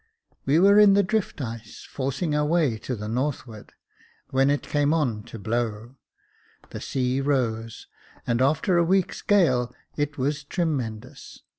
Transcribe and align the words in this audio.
We 0.47 0.57
were 0.57 0.79
in 0.79 0.95
the 0.95 1.03
drift 1.03 1.41
ice, 1.41 1.87
forcing 1.87 2.33
our 2.33 2.43
way 2.43 2.79
to 2.79 2.95
the 2.95 3.07
northward, 3.07 3.73
when 4.31 4.49
it 4.49 4.63
came 4.63 4.95
on 4.95 5.21
to 5.25 5.37
blow— 5.37 5.95
the 6.71 6.81
sea 6.81 7.21
rose, 7.21 7.85
and 8.25 8.41
after 8.41 8.79
a 8.79 8.83
week's 8.83 9.21
gale, 9.21 9.71
it 9.95 10.17
was 10.17 10.43
tremendous. 10.43 11.41